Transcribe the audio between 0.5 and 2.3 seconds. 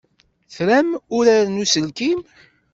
Tram uraren n uselkim?